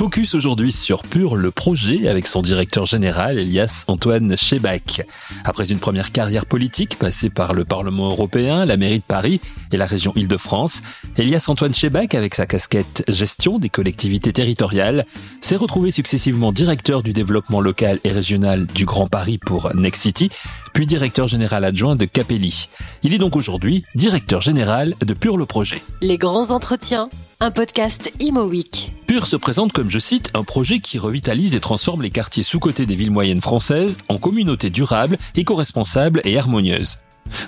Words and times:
Focus 0.00 0.34
aujourd'hui 0.34 0.72
sur 0.72 1.02
Pur 1.02 1.36
le 1.36 1.50
projet 1.50 2.08
avec 2.08 2.26
son 2.26 2.40
directeur 2.40 2.86
général 2.86 3.38
Elias 3.38 3.84
Antoine 3.86 4.34
Chebac. 4.34 5.06
Après 5.44 5.70
une 5.70 5.78
première 5.78 6.10
carrière 6.10 6.46
politique 6.46 6.98
passée 6.98 7.28
par 7.28 7.52
le 7.52 7.66
Parlement 7.66 8.08
européen, 8.08 8.64
la 8.64 8.78
mairie 8.78 9.00
de 9.00 9.04
Paris 9.06 9.42
et 9.72 9.76
la 9.76 9.84
région 9.84 10.14
Île-de-France, 10.16 10.80
Elias 11.18 11.44
Antoine 11.48 11.74
Chebac, 11.74 12.14
avec 12.14 12.34
sa 12.34 12.46
casquette 12.46 13.04
gestion 13.08 13.58
des 13.58 13.68
collectivités 13.68 14.32
territoriales, 14.32 15.04
s'est 15.42 15.56
retrouvé 15.56 15.90
successivement 15.90 16.50
directeur 16.50 17.02
du 17.02 17.12
développement 17.12 17.60
local 17.60 18.00
et 18.02 18.10
régional 18.10 18.64
du 18.68 18.86
Grand 18.86 19.06
Paris 19.06 19.36
pour 19.36 19.76
Next 19.76 20.00
City, 20.00 20.30
puis 20.72 20.86
directeur 20.86 21.28
général 21.28 21.64
adjoint 21.64 21.96
de 21.96 22.04
Capelli. 22.04 22.68
Il 23.02 23.14
est 23.14 23.18
donc 23.18 23.36
aujourd'hui 23.36 23.84
directeur 23.94 24.40
général 24.40 24.94
de 25.04 25.14
Pur 25.14 25.36
le 25.36 25.46
projet. 25.46 25.82
Les 26.00 26.18
grands 26.18 26.50
entretiens, 26.50 27.08
un 27.40 27.50
podcast 27.50 28.12
Imo 28.20 28.44
Week. 28.44 28.92
Pur 29.06 29.26
se 29.26 29.36
présente 29.36 29.72
comme, 29.72 29.90
je 29.90 29.98
cite, 29.98 30.30
un 30.34 30.44
projet 30.44 30.80
qui 30.80 30.98
revitalise 30.98 31.54
et 31.54 31.60
transforme 31.60 32.02
les 32.02 32.10
quartiers 32.10 32.42
sous-cotés 32.42 32.86
des 32.86 32.94
villes 32.94 33.10
moyennes 33.10 33.40
françaises 33.40 33.98
en 34.08 34.18
communautés 34.18 34.70
durables, 34.70 35.18
éco-responsables 35.36 36.20
et 36.24 36.38
harmonieuses. 36.38 36.98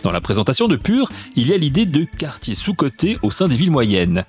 Dans 0.02 0.12
la 0.12 0.20
présentation 0.20 0.68
de 0.68 0.76
Pur, 0.76 1.08
il 1.36 1.48
y 1.48 1.52
a 1.52 1.56
l'idée 1.56 1.86
de 1.86 2.04
quartiers 2.04 2.54
sous-cotés 2.54 3.18
au 3.22 3.30
sein 3.30 3.48
des 3.48 3.56
villes 3.56 3.70
moyennes. 3.70 4.24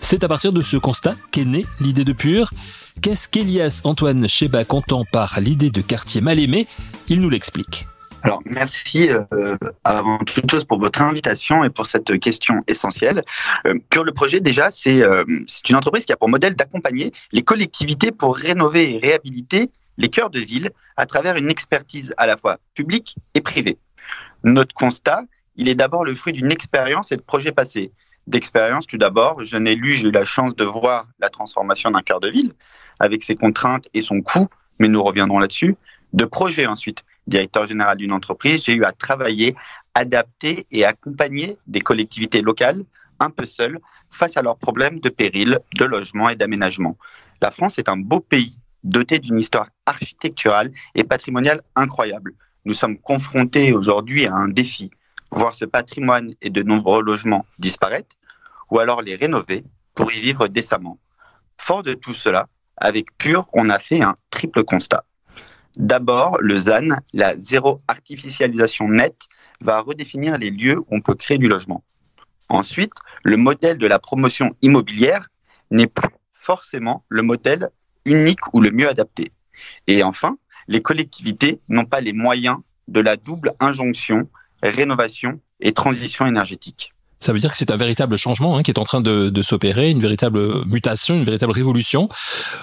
C'est 0.00 0.24
à 0.24 0.28
partir 0.28 0.52
de 0.52 0.62
ce 0.62 0.76
constat 0.76 1.14
qu'est 1.30 1.44
née 1.44 1.66
l'idée 1.80 2.04
de 2.04 2.12
Pur. 2.12 2.50
Qu'est-ce 3.02 3.28
qu'Elias 3.28 3.82
Antoine 3.84 4.28
Cheba 4.28 4.64
entend 4.68 5.04
par 5.10 5.40
l'idée 5.40 5.70
de 5.70 5.80
quartier 5.80 6.20
mal 6.20 6.38
aimé 6.38 6.66
Il 7.08 7.20
nous 7.20 7.30
l'explique. 7.30 7.86
Alors, 8.26 8.42
merci 8.44 9.08
euh, 9.08 9.56
avant 9.84 10.18
toute 10.18 10.50
chose 10.50 10.64
pour 10.64 10.80
votre 10.80 11.00
invitation 11.00 11.62
et 11.62 11.70
pour 11.70 11.86
cette 11.86 12.18
question 12.18 12.58
essentielle. 12.66 13.22
Euh, 13.68 13.74
le 13.94 14.10
projet, 14.10 14.40
déjà, 14.40 14.70
euh, 14.88 15.24
c'est 15.46 15.68
une 15.68 15.76
entreprise 15.76 16.06
qui 16.06 16.12
a 16.12 16.16
pour 16.16 16.28
modèle 16.28 16.56
d'accompagner 16.56 17.12
les 17.30 17.42
collectivités 17.42 18.10
pour 18.10 18.36
rénover 18.36 18.96
et 18.96 18.98
réhabiliter 18.98 19.70
les 19.96 20.08
cœurs 20.08 20.30
de 20.30 20.40
ville 20.40 20.72
à 20.96 21.06
travers 21.06 21.36
une 21.36 21.48
expertise 21.50 22.14
à 22.16 22.26
la 22.26 22.36
fois 22.36 22.58
publique 22.74 23.14
et 23.34 23.40
privée. 23.40 23.78
Notre 24.42 24.74
constat, 24.74 25.22
il 25.54 25.68
est 25.68 25.76
d'abord 25.76 26.04
le 26.04 26.12
fruit 26.16 26.32
d'une 26.32 26.50
expérience 26.50 27.12
et 27.12 27.16
de 27.16 27.22
projets 27.22 27.52
passés. 27.52 27.92
D'expérience, 28.26 28.88
tout 28.88 28.98
d'abord, 28.98 29.44
jeune 29.44 29.68
élu, 29.68 29.94
j'ai 29.94 30.08
eu 30.08 30.10
la 30.10 30.24
chance 30.24 30.56
de 30.56 30.64
voir 30.64 31.06
la 31.20 31.30
transformation 31.30 31.92
d'un 31.92 32.02
cœur 32.02 32.18
de 32.18 32.28
ville 32.28 32.54
avec 32.98 33.22
ses 33.22 33.36
contraintes 33.36 33.88
et 33.94 34.00
son 34.00 34.20
coût, 34.20 34.48
mais 34.80 34.88
nous 34.88 35.04
reviendrons 35.04 35.38
là-dessus. 35.38 35.76
De 36.12 36.24
projets 36.24 36.66
ensuite, 36.66 37.04
directeur 37.26 37.66
général 37.66 37.96
d'une 37.98 38.12
entreprise, 38.12 38.64
j'ai 38.64 38.74
eu 38.74 38.84
à 38.84 38.92
travailler, 38.92 39.54
adapter 39.94 40.66
et 40.70 40.84
accompagner 40.84 41.58
des 41.66 41.80
collectivités 41.80 42.40
locales 42.40 42.84
un 43.18 43.30
peu 43.30 43.46
seules 43.46 43.80
face 44.10 44.36
à 44.36 44.42
leurs 44.42 44.58
problèmes 44.58 45.00
de 45.00 45.08
péril, 45.08 45.58
de 45.74 45.84
logement 45.84 46.28
et 46.28 46.36
d'aménagement. 46.36 46.96
La 47.40 47.50
France 47.50 47.78
est 47.78 47.88
un 47.88 47.96
beau 47.96 48.20
pays 48.20 48.58
doté 48.84 49.18
d'une 49.18 49.38
histoire 49.38 49.68
architecturale 49.84 50.70
et 50.94 51.04
patrimoniale 51.04 51.62
incroyable. 51.74 52.34
Nous 52.64 52.74
sommes 52.74 52.98
confrontés 52.98 53.72
aujourd'hui 53.72 54.26
à 54.26 54.34
un 54.34 54.48
défi, 54.48 54.90
voir 55.30 55.54
ce 55.54 55.64
patrimoine 55.64 56.34
et 56.40 56.50
de 56.50 56.62
nombreux 56.62 57.02
logements 57.02 57.46
disparaître, 57.58 58.16
ou 58.70 58.78
alors 58.78 59.02
les 59.02 59.16
rénover 59.16 59.64
pour 59.94 60.12
y 60.12 60.20
vivre 60.20 60.48
décemment. 60.48 60.98
Fort 61.58 61.82
de 61.82 61.94
tout 61.94 62.14
cela, 62.14 62.48
avec 62.76 63.16
Pure, 63.18 63.46
on 63.52 63.70
a 63.70 63.78
fait 63.78 64.02
un 64.02 64.16
triple 64.30 64.64
constat. 64.64 65.04
D'abord, 65.76 66.38
le 66.40 66.56
ZAN, 66.56 66.88
la 67.12 67.36
zéro 67.36 67.78
artificialisation 67.86 68.88
nette, 68.88 69.28
va 69.60 69.80
redéfinir 69.80 70.38
les 70.38 70.50
lieux 70.50 70.78
où 70.78 70.86
on 70.90 71.00
peut 71.00 71.14
créer 71.14 71.36
du 71.38 71.48
logement. 71.48 71.84
Ensuite, 72.48 72.94
le 73.24 73.36
modèle 73.36 73.76
de 73.76 73.86
la 73.86 73.98
promotion 73.98 74.56
immobilière 74.62 75.28
n'est 75.70 75.86
plus 75.86 76.08
forcément 76.32 77.04
le 77.08 77.22
modèle 77.22 77.68
unique 78.06 78.54
ou 78.54 78.60
le 78.60 78.70
mieux 78.70 78.88
adapté. 78.88 79.32
Et 79.86 80.02
enfin, 80.02 80.38
les 80.68 80.80
collectivités 80.80 81.60
n'ont 81.68 81.84
pas 81.84 82.00
les 82.00 82.12
moyens 82.12 82.58
de 82.88 83.00
la 83.00 83.16
double 83.16 83.52
injonction 83.60 84.28
rénovation 84.62 85.40
et 85.60 85.72
transition 85.72 86.26
énergétique. 86.26 86.94
Ça 87.20 87.32
veut 87.32 87.38
dire 87.38 87.50
que 87.50 87.58
c'est 87.58 87.70
un 87.70 87.76
véritable 87.76 88.16
changement 88.16 88.56
hein, 88.56 88.62
qui 88.62 88.70
est 88.70 88.78
en 88.78 88.84
train 88.84 89.00
de, 89.00 89.42
s'opérer, 89.42 89.90
une 89.90 90.00
véritable 90.00 90.64
mutation, 90.66 91.14
une 91.14 91.24
véritable 91.24 91.52
révolution. 91.52 92.08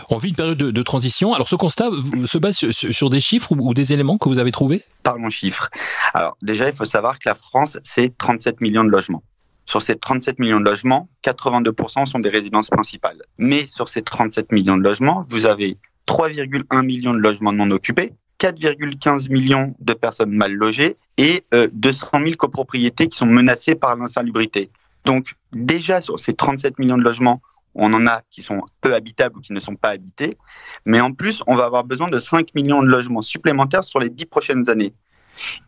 On 0.09 0.17
vit 0.17 0.29
une 0.29 0.35
période 0.35 0.57
de, 0.57 0.81
transition. 0.83 1.33
Alors 1.33 1.47
ce 1.47 1.55
constat 1.55 1.89
se 2.25 2.37
base 2.37 2.57
sur, 2.71 3.09
des 3.09 3.21
chiffres 3.21 3.51
ou, 3.51 3.73
des 3.73 3.93
éléments 3.93 4.17
que 4.17 4.29
vous 4.29 4.39
avez 4.39 4.51
trouvés? 4.51 4.83
Parlons 5.01 5.29
chiffres. 5.29 5.69
Alors 6.13 6.37
déjà, 6.41 6.69
il 6.69 6.75
faut 6.75 6.85
savoir 6.85 7.19
que 7.19 7.27
la 7.27 7.35
France, 7.35 7.79
c'est 7.83 8.15
37 8.17 8.61
millions 8.61 8.83
de 8.83 8.89
logements. 8.89 9.23
Sur 9.65 9.81
ces 9.81 9.95
37 9.95 10.39
millions 10.39 10.59
de 10.59 10.65
logements, 10.65 11.09
82% 11.23 12.05
sont 12.05 12.19
des 12.19 12.29
résidences 12.29 12.69
principales. 12.69 13.21
Mais 13.37 13.65
sur 13.67 13.89
ces 13.89 14.01
37 14.01 14.51
millions 14.51 14.77
de 14.77 14.83
logements, 14.83 15.25
vous 15.29 15.45
avez 15.45 15.77
3,1 16.07 16.85
millions 16.85 17.13
de 17.13 17.19
logements 17.19 17.53
non 17.53 17.71
occupés, 17.71 18.13
4,15 18.43 19.31
millions 19.31 19.73
de 19.79 19.93
personnes 19.93 20.31
mal 20.31 20.51
logées 20.53 20.97
et 21.17 21.45
200 21.71 22.07
euh, 22.13 22.25
000 22.25 22.35
copropriétés 22.35 23.07
qui 23.07 23.17
sont 23.17 23.25
menacées 23.25 23.73
par 23.73 23.95
l'insalubrité. 23.95 24.69
Donc 25.05 25.35
déjà 25.53 26.01
sur 26.01 26.19
ces 26.19 26.33
37 26.33 26.77
millions 26.77 26.97
de 26.97 27.03
logements, 27.03 27.41
on 27.73 27.93
en 27.93 28.05
a 28.05 28.21
qui 28.29 28.41
sont 28.41 28.61
peu 28.81 28.93
habitables 28.93 29.37
ou 29.37 29.41
qui 29.41 29.53
ne 29.53 29.61
sont 29.61 29.77
pas 29.77 29.89
habités, 29.91 30.37
mais 30.85 30.99
en 30.99 31.13
plus 31.13 31.41
on 31.47 31.55
va 31.55 31.63
avoir 31.63 31.85
besoin 31.85 32.09
de 32.09 32.19
5 32.19 32.53
millions 32.53 32.83
de 32.83 32.87
logements 32.87 33.21
supplémentaires 33.21 33.85
sur 33.85 33.99
les 33.99 34.09
10 34.09 34.25
prochaines 34.25 34.69
années. 34.69 34.93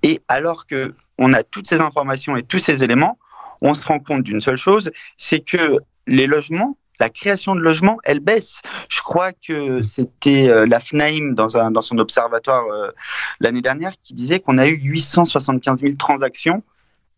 Et 0.04 0.22
alors 0.28 0.68
que 0.68 0.94
on 1.18 1.34
a 1.34 1.44
toutes 1.44 1.68
ces 1.68 1.80
informations 1.80 2.36
et 2.36 2.44
tous 2.44 2.60
ces 2.60 2.84
éléments, 2.84 3.18
on 3.62 3.74
se 3.74 3.88
rend 3.88 4.00
compte 4.00 4.24
d'une 4.24 4.42
seule 4.42 4.58
chose, 4.58 4.92
c'est 5.16 5.40
que 5.40 5.80
les 6.08 6.28
logements 6.28 6.78
la 7.00 7.10
création 7.10 7.56
de 7.56 7.62
logements, 7.62 7.98
elle 8.04 8.20
baisse. 8.20 8.62
Je 8.90 9.02
crois 9.02 9.34
que 9.34 9.84
c'était 9.84 10.48
euh, 10.48 10.66
la 10.66 10.80
FNAIM 10.80 11.34
dans, 11.34 11.58
un, 11.58 11.72
dans 11.72 11.82
son 11.82 11.98
observatoire 11.98 12.66
euh, 12.68 12.92
l'année 13.40 13.62
dernière 13.62 13.94
qui 14.02 14.14
disait 14.14 14.40
qu'on 14.40 14.58
a 14.58 14.68
eu 14.68 14.78
875 14.78 15.82
000 15.82 15.96
transactions, 15.96 16.64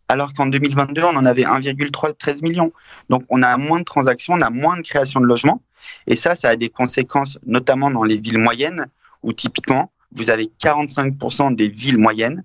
alors 0.08 0.34
qu'en 0.34 0.46
2022, 0.48 1.04
on 1.04 1.16
en 1.16 1.26
avait 1.26 1.44
1,13 1.44 2.42
million. 2.42 2.72
Donc, 3.10 3.24
on 3.30 3.42
a 3.44 3.58
moins 3.58 3.80
de 3.80 3.86
transactions, 3.86 4.34
on 4.34 4.42
a 4.42 4.50
moins 4.50 4.78
de 4.78 4.82
création 4.82 5.20
de 5.20 5.26
logements. 5.26 5.62
Et 6.08 6.16
ça, 6.16 6.36
ça 6.36 6.50
a 6.50 6.56
des 6.56 6.70
conséquences, 6.70 7.38
notamment 7.46 7.92
dans 7.92 8.04
les 8.04 8.18
villes 8.18 8.38
moyennes, 8.38 8.88
où 9.24 9.34
typiquement, 9.34 9.92
vous 10.14 10.30
avez 10.30 10.50
45% 10.62 11.56
des 11.56 11.68
villes 11.68 11.98
moyennes 11.98 12.44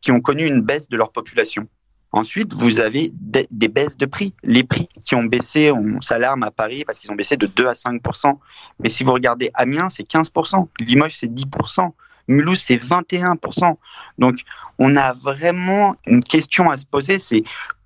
qui 0.00 0.12
ont 0.12 0.20
connu 0.20 0.46
une 0.46 0.60
baisse 0.60 0.88
de 0.88 0.96
leur 0.96 1.12
population. 1.12 1.68
Ensuite, 2.12 2.52
vous 2.52 2.80
avez 2.80 3.10
des, 3.14 3.68
baisses 3.68 3.96
de 3.96 4.04
prix. 4.04 4.34
Les 4.42 4.64
prix 4.64 4.88
qui 5.02 5.14
ont 5.14 5.24
baissé, 5.24 5.72
on 5.72 6.00
s'alarme 6.02 6.42
à 6.42 6.50
Paris 6.50 6.84
parce 6.84 6.98
qu'ils 6.98 7.10
ont 7.10 7.14
baissé 7.14 7.38
de 7.38 7.46
2 7.46 7.66
à 7.66 7.72
5% 7.72 8.38
Mais 8.80 8.90
si 8.90 9.02
vous 9.02 9.12
regardez 9.12 9.50
Amiens, 9.54 9.88
c'est 9.88 10.06
15% 10.06 10.68
Limoges, 10.80 11.16
c'est 11.16 11.32
10% 11.32 11.90
Mulhouse, 12.28 12.60
c'est 12.60 12.76
21% 12.76 13.76
Donc, 14.18 14.40
on 14.78 14.94
a 14.96 15.14
vraiment 15.14 15.96
une 16.06 16.22
question 16.22 16.70
à 16.70 16.76
se 16.76 16.86
poser, 16.86 17.18
c'est 17.18 17.42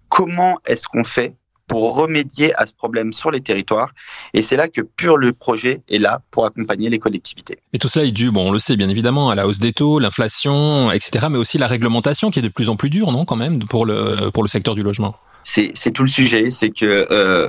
comment 0.08 0.58
est-ce 0.66 0.88
qu'on 0.88 1.04
fait 1.04 1.34
pour 1.66 1.96
remédier 1.96 2.54
à 2.54 2.66
ce 2.66 2.72
problème 2.72 3.12
sur 3.12 3.30
les 3.30 3.40
territoires. 3.40 3.90
Et 4.34 4.42
c'est 4.42 4.56
là 4.56 4.68
que 4.68 4.80
Pure 4.80 5.16
le 5.16 5.32
projet 5.32 5.82
est 5.88 5.98
là 5.98 6.22
pour 6.30 6.46
accompagner 6.46 6.90
les 6.90 6.98
collectivités. 6.98 7.58
Et 7.72 7.78
tout 7.78 7.88
cela 7.88 8.04
est 8.04 8.12
dû, 8.12 8.30
bon, 8.30 8.48
on 8.48 8.52
le 8.52 8.58
sait 8.58 8.76
bien 8.76 8.88
évidemment, 8.88 9.30
à 9.30 9.34
la 9.34 9.46
hausse 9.46 9.58
des 9.58 9.72
taux, 9.72 9.98
l'inflation, 9.98 10.90
etc., 10.92 11.26
mais 11.30 11.38
aussi 11.38 11.58
la 11.58 11.66
réglementation 11.66 12.30
qui 12.30 12.38
est 12.38 12.42
de 12.42 12.48
plus 12.48 12.68
en 12.68 12.76
plus 12.76 12.90
dure, 12.90 13.12
non, 13.12 13.24
quand 13.24 13.36
même, 13.36 13.58
pour 13.58 13.86
le, 13.86 14.30
pour 14.30 14.42
le 14.42 14.48
secteur 14.48 14.74
du 14.74 14.82
logement. 14.82 15.16
C'est 15.44 15.92
tout 15.92 16.02
le 16.02 16.08
sujet, 16.08 16.50
c'est 16.50 16.70
que 16.70 17.06
euh, 17.10 17.48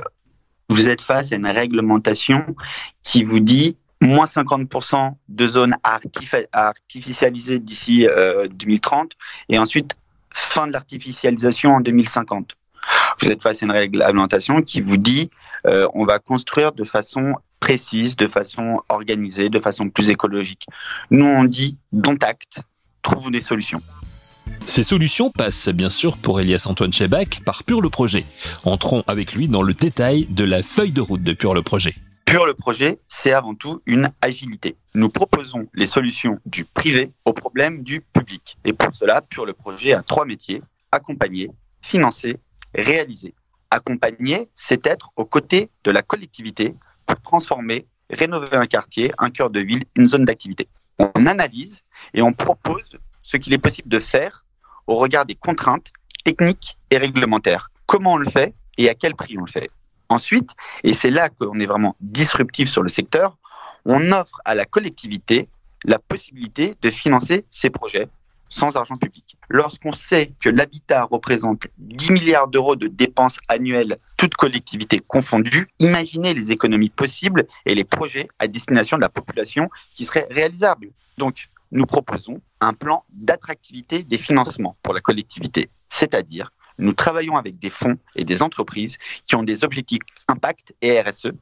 vous 0.68 0.88
êtes 0.88 1.02
face 1.02 1.32
à 1.32 1.36
une 1.36 1.48
réglementation 1.48 2.44
qui 3.02 3.24
vous 3.24 3.40
dit 3.40 3.76
moins 4.00 4.26
50% 4.26 5.14
de 5.28 5.48
zones 5.48 5.76
à, 5.82 5.98
artificialiser 6.52 7.58
d'ici 7.58 8.06
2030 8.50 9.04
euh, 9.04 9.06
et 9.48 9.58
ensuite 9.58 9.96
fin 10.30 10.66
de 10.66 10.72
l'artificialisation 10.72 11.74
en 11.74 11.80
2050 11.80 12.54
vous 13.20 13.30
êtes 13.30 13.42
face 13.42 13.62
à 13.62 13.66
une 13.66 13.72
réglementation 13.72 14.62
qui 14.62 14.80
vous 14.80 14.96
dit 14.96 15.30
euh, 15.66 15.88
on 15.94 16.04
va 16.04 16.18
construire 16.18 16.72
de 16.72 16.84
façon 16.84 17.34
précise, 17.60 18.16
de 18.16 18.28
façon 18.28 18.78
organisée, 18.88 19.48
de 19.48 19.58
façon 19.58 19.90
plus 19.90 20.10
écologique. 20.10 20.66
Nous, 21.10 21.26
on 21.26 21.44
dit 21.44 21.76
don't 21.92 22.18
act, 22.22 22.60
trouve 23.02 23.30
des 23.30 23.40
solutions. 23.40 23.82
Ces 24.66 24.84
solutions 24.84 25.30
passent 25.30 25.68
bien 25.68 25.90
sûr 25.90 26.16
pour 26.16 26.40
Elias 26.40 26.66
Antoine 26.68 26.92
Chebac 26.92 27.40
par 27.44 27.64
Pure 27.64 27.80
le 27.80 27.90
Projet. 27.90 28.24
Entrons 28.64 29.02
avec 29.06 29.34
lui 29.34 29.48
dans 29.48 29.62
le 29.62 29.74
détail 29.74 30.26
de 30.26 30.44
la 30.44 30.62
feuille 30.62 30.92
de 30.92 31.00
route 31.00 31.22
de 31.22 31.32
Pure 31.32 31.54
le 31.54 31.62
Projet. 31.62 31.94
Pure 32.24 32.44
le 32.44 32.52
projet, 32.52 32.98
c'est 33.08 33.32
avant 33.32 33.54
tout 33.54 33.80
une 33.86 34.10
agilité. 34.20 34.76
Nous 34.94 35.08
proposons 35.08 35.66
les 35.72 35.86
solutions 35.86 36.38
du 36.44 36.66
privé 36.66 37.10
aux 37.24 37.32
problèmes 37.32 37.82
du 37.82 38.02
public. 38.02 38.58
Et 38.66 38.74
pour 38.74 38.94
cela, 38.94 39.22
Pure 39.22 39.46
le 39.46 39.54
projet 39.54 39.94
a 39.94 40.02
trois 40.02 40.26
métiers 40.26 40.60
accompagner, 40.92 41.50
financer 41.80 42.36
réaliser. 42.74 43.34
Accompagner, 43.70 44.48
c'est 44.54 44.86
être 44.86 45.10
aux 45.16 45.24
côtés 45.24 45.70
de 45.84 45.90
la 45.90 46.02
collectivité 46.02 46.74
pour 47.06 47.20
transformer, 47.20 47.86
rénover 48.10 48.56
un 48.56 48.66
quartier, 48.66 49.12
un 49.18 49.30
cœur 49.30 49.50
de 49.50 49.60
ville, 49.60 49.84
une 49.94 50.08
zone 50.08 50.24
d'activité. 50.24 50.68
On 50.98 51.26
analyse 51.26 51.82
et 52.14 52.22
on 52.22 52.32
propose 52.32 52.98
ce 53.22 53.36
qu'il 53.36 53.52
est 53.52 53.58
possible 53.58 53.88
de 53.88 53.98
faire 53.98 54.44
au 54.86 54.96
regard 54.96 55.26
des 55.26 55.34
contraintes 55.34 55.92
techniques 56.24 56.78
et 56.90 56.98
réglementaires. 56.98 57.70
Comment 57.86 58.14
on 58.14 58.16
le 58.16 58.30
fait 58.30 58.54
et 58.78 58.88
à 58.88 58.94
quel 58.94 59.14
prix 59.14 59.36
on 59.36 59.44
le 59.44 59.50
fait. 59.50 59.70
Ensuite, 60.08 60.52
et 60.84 60.94
c'est 60.94 61.10
là 61.10 61.28
qu'on 61.28 61.60
est 61.60 61.66
vraiment 61.66 61.94
disruptif 62.00 62.70
sur 62.70 62.82
le 62.82 62.88
secteur, 62.88 63.36
on 63.84 64.12
offre 64.12 64.40
à 64.44 64.54
la 64.54 64.64
collectivité 64.64 65.48
la 65.84 65.98
possibilité 65.98 66.76
de 66.80 66.90
financer 66.90 67.44
ses 67.50 67.70
projets 67.70 68.08
sans 68.48 68.76
argent 68.76 68.96
public. 68.96 69.36
Lorsqu'on 69.48 69.92
sait 69.92 70.32
que 70.40 70.48
l'habitat 70.48 71.04
représente 71.04 71.68
10 71.78 72.12
milliards 72.12 72.48
d'euros 72.48 72.76
de 72.76 72.86
dépenses 72.86 73.38
annuelles, 73.48 73.98
toutes 74.16 74.34
collectivités 74.34 75.00
confondues, 75.00 75.68
imaginez 75.78 76.34
les 76.34 76.52
économies 76.52 76.90
possibles 76.90 77.46
et 77.66 77.74
les 77.74 77.84
projets 77.84 78.28
à 78.38 78.46
destination 78.46 78.96
de 78.96 79.02
la 79.02 79.08
population 79.08 79.68
qui 79.94 80.04
seraient 80.04 80.28
réalisables. 80.30 80.90
Donc, 81.16 81.48
nous 81.72 81.84
proposons 81.84 82.40
un 82.60 82.72
plan 82.72 83.04
d'attractivité 83.10 84.02
des 84.02 84.18
financements 84.18 84.76
pour 84.82 84.94
la 84.94 85.00
collectivité, 85.00 85.68
c'est-à-dire 85.88 86.50
nous 86.78 86.92
travaillons 86.92 87.36
avec 87.36 87.58
des 87.58 87.70
fonds 87.70 87.98
et 88.14 88.24
des 88.24 88.42
entreprises 88.42 88.98
qui 89.26 89.34
ont 89.34 89.42
des 89.42 89.64
objectifs 89.64 90.00
impact 90.28 90.74
et 90.80 91.00
RSE 91.00 91.32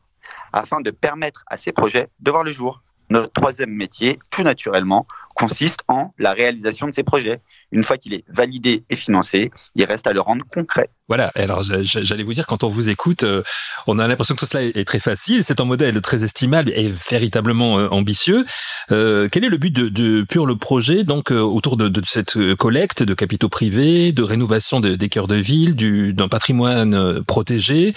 afin 0.52 0.80
de 0.80 0.90
permettre 0.90 1.44
à 1.46 1.56
ces 1.56 1.72
projets 1.72 2.08
de 2.20 2.30
voir 2.30 2.42
le 2.42 2.52
jour. 2.52 2.82
Notre 3.10 3.32
troisième 3.32 3.70
métier, 3.70 4.18
tout 4.30 4.42
naturellement, 4.42 5.06
consiste 5.36 5.80
en 5.86 6.12
la 6.18 6.32
réalisation 6.32 6.88
de 6.88 6.94
ces 6.94 7.04
projets. 7.04 7.40
Une 7.70 7.84
fois 7.84 7.98
qu'il 7.98 8.14
est 8.14 8.24
validé 8.28 8.84
et 8.88 8.96
financé, 8.96 9.50
il 9.74 9.84
reste 9.84 10.06
à 10.06 10.12
le 10.12 10.20
rendre 10.20 10.44
concret. 10.46 10.88
Voilà, 11.08 11.30
alors 11.36 11.62
j'allais 11.62 12.24
vous 12.24 12.34
dire, 12.34 12.46
quand 12.46 12.64
on 12.64 12.68
vous 12.68 12.88
écoute, 12.88 13.22
euh, 13.22 13.42
on 13.86 14.00
a 14.00 14.08
l'impression 14.08 14.34
que 14.34 14.40
tout 14.40 14.46
cela 14.46 14.64
est 14.64 14.84
très 14.84 14.98
facile, 14.98 15.44
c'est 15.44 15.60
un 15.60 15.64
modèle 15.64 16.00
très 16.00 16.24
estimable 16.24 16.72
et 16.74 16.88
véritablement 16.88 17.78
euh, 17.78 17.88
ambitieux. 17.90 18.44
Euh, 18.90 19.28
quel 19.30 19.44
est 19.44 19.48
le 19.48 19.56
but 19.56 19.72
de, 19.72 19.88
de 19.88 20.26
le 20.44 20.56
projet, 20.56 21.04
donc 21.04 21.30
autour 21.30 21.76
de, 21.76 21.88
de, 21.88 22.02
cette 22.04 22.54
collecte 22.56 23.02
de 23.02 23.14
capitaux 23.14 23.48
privés, 23.48 24.12
de 24.12 24.22
rénovation 24.22 24.80
des 24.80 25.08
cœurs 25.08 25.28
de 25.28 25.36
ville, 25.36 25.76
d'un 26.14 26.28
patrimoine 26.28 27.22
protégé, 27.24 27.94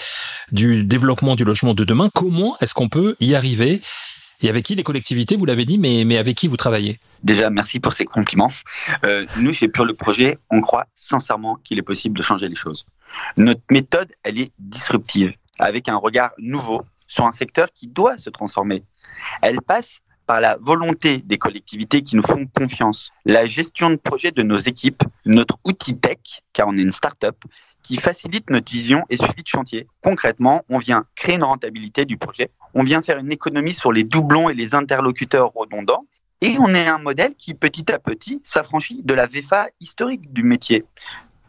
du 0.52 0.84
développement 0.84 1.36
du 1.36 1.44
logement 1.44 1.74
de 1.74 1.84
demain? 1.84 2.10
Comment 2.14 2.56
est-ce 2.60 2.74
qu'on 2.74 2.88
peut 2.88 3.16
y 3.20 3.34
arriver? 3.34 3.82
Et 4.42 4.48
avec 4.48 4.64
qui 4.64 4.74
les 4.74 4.82
collectivités, 4.82 5.36
vous 5.36 5.44
l'avez 5.44 5.64
dit, 5.64 5.78
mais, 5.78 6.04
mais 6.04 6.16
avec 6.16 6.36
qui 6.36 6.48
vous 6.48 6.56
travaillez? 6.56 6.98
Déjà, 7.22 7.50
merci 7.50 7.80
pour 7.80 7.92
ces 7.92 8.04
compliments. 8.04 8.50
Euh, 9.04 9.26
nous, 9.36 9.52
chez 9.52 9.68
Pure 9.68 9.84
le 9.84 9.94
Projet, 9.94 10.38
on 10.50 10.60
croit 10.60 10.86
sincèrement 10.94 11.56
qu'il 11.56 11.78
est 11.78 11.82
possible 11.82 12.16
de 12.16 12.22
changer 12.22 12.48
les 12.48 12.54
choses. 12.54 12.86
Notre 13.36 13.60
méthode, 13.70 14.12
elle 14.22 14.38
est 14.38 14.52
disruptive, 14.58 15.32
avec 15.58 15.88
un 15.88 15.96
regard 15.96 16.30
nouveau 16.38 16.82
sur 17.06 17.26
un 17.26 17.32
secteur 17.32 17.68
qui 17.74 17.88
doit 17.88 18.18
se 18.18 18.30
transformer. 18.30 18.84
Elle 19.42 19.60
passe 19.60 20.00
par 20.30 20.40
la 20.40 20.56
volonté 20.60 21.18
des 21.18 21.38
collectivités 21.38 22.02
qui 22.02 22.14
nous 22.14 22.22
font 22.22 22.46
confiance, 22.46 23.10
la 23.24 23.46
gestion 23.46 23.90
de 23.90 23.96
projet 23.96 24.30
de 24.30 24.44
nos 24.44 24.60
équipes, 24.60 25.02
notre 25.26 25.58
outil 25.64 25.98
tech, 25.98 26.18
car 26.52 26.68
on 26.68 26.76
est 26.76 26.82
une 26.82 26.92
start-up, 26.92 27.34
qui 27.82 27.96
facilite 27.96 28.48
notre 28.48 28.70
vision 28.70 29.02
et 29.10 29.16
suivi 29.16 29.42
de 29.42 29.48
chantier. 29.48 29.88
Concrètement, 30.02 30.62
on 30.68 30.78
vient 30.78 31.04
créer 31.16 31.34
une 31.34 31.42
rentabilité 31.42 32.04
du 32.04 32.16
projet, 32.16 32.52
on 32.74 32.84
vient 32.84 33.02
faire 33.02 33.18
une 33.18 33.32
économie 33.32 33.74
sur 33.74 33.90
les 33.90 34.04
doublons 34.04 34.48
et 34.48 34.54
les 34.54 34.76
interlocuteurs 34.76 35.50
redondants, 35.52 36.06
et 36.40 36.54
on 36.60 36.72
est 36.74 36.86
un 36.86 36.98
modèle 36.98 37.34
qui 37.36 37.54
petit 37.54 37.90
à 37.90 37.98
petit 37.98 38.40
s'affranchit 38.44 39.02
de 39.02 39.14
la 39.14 39.26
VFA 39.26 39.66
historique 39.80 40.32
du 40.32 40.44
métier. 40.44 40.84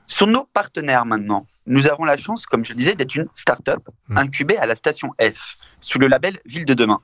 Sur 0.08 0.26
nos 0.26 0.46
partenaires 0.46 1.06
maintenant, 1.06 1.46
nous 1.68 1.88
avons 1.88 2.06
la 2.06 2.18
chance, 2.18 2.48
comme 2.48 2.66
je 2.66 2.72
le 2.72 2.78
disais, 2.78 2.96
d'être 2.96 3.14
une 3.14 3.28
start-up 3.36 3.88
mmh. 4.08 4.18
incubée 4.18 4.58
à 4.58 4.66
la 4.66 4.76
station 4.76 5.12
F, 5.22 5.58
sous 5.82 6.00
le 6.00 6.08
label 6.08 6.40
Ville 6.46 6.66
de 6.66 6.74
demain. 6.74 7.00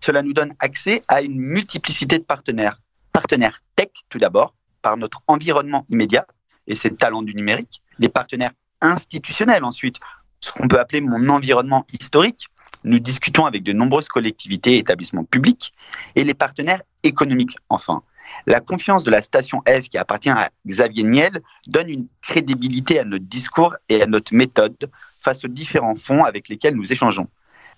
Cela 0.00 0.22
nous 0.22 0.32
donne 0.32 0.54
accès 0.60 1.02
à 1.08 1.22
une 1.22 1.36
multiplicité 1.36 2.18
de 2.18 2.24
partenaires. 2.24 2.80
Partenaires 3.12 3.60
tech, 3.76 3.88
tout 4.08 4.18
d'abord, 4.18 4.54
par 4.82 4.96
notre 4.96 5.22
environnement 5.26 5.84
immédiat 5.88 6.26
et 6.66 6.74
ses 6.74 6.94
talents 6.94 7.22
du 7.22 7.34
numérique. 7.34 7.82
Les 7.98 8.08
partenaires 8.08 8.52
institutionnels 8.80 9.64
ensuite, 9.64 9.96
ce 10.40 10.52
qu'on 10.52 10.68
peut 10.68 10.78
appeler 10.78 11.00
mon 11.00 11.28
environnement 11.28 11.86
historique. 11.92 12.48
Nous 12.84 12.98
discutons 12.98 13.46
avec 13.46 13.62
de 13.62 13.72
nombreuses 13.72 14.08
collectivités 14.08 14.74
et 14.74 14.78
établissements 14.78 15.24
publics 15.24 15.72
et 16.14 16.24
les 16.24 16.34
partenaires 16.34 16.82
économiques 17.02 17.56
enfin. 17.68 18.02
La 18.46 18.60
confiance 18.60 19.04
de 19.04 19.10
la 19.10 19.22
station 19.22 19.62
F 19.68 19.88
qui 19.88 19.98
appartient 19.98 20.30
à 20.30 20.50
Xavier 20.66 21.04
Niel 21.04 21.42
donne 21.66 21.88
une 21.88 22.08
crédibilité 22.22 22.98
à 22.98 23.04
notre 23.04 23.24
discours 23.24 23.76
et 23.88 24.02
à 24.02 24.06
notre 24.06 24.34
méthode 24.34 24.90
face 25.20 25.44
aux 25.44 25.48
différents 25.48 25.96
fonds 25.96 26.24
avec 26.24 26.48
lesquels 26.48 26.74
nous 26.74 26.92
échangeons. 26.92 27.28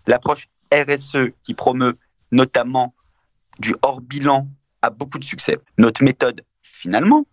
L'approche 0.07 0.49
RSE 0.73 1.33
qui 1.43 1.55
promeut 1.55 1.99
notamment 2.33 2.95
du 3.59 3.75
hors 3.83 4.01
bilan 4.01 4.49
a 4.83 4.91
beaucoup 4.91 5.19
de 5.19 5.25
succès. 5.25 5.59
Notre 5.79 6.03
méthode, 6.03 6.45
finalement, 6.63 7.27